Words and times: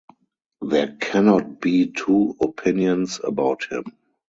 There 0.63 0.97
cannot 0.99 1.61
be 1.61 1.91
two 1.91 2.35
opinions 2.41 3.21
about 3.23 3.65
him. 3.65 3.83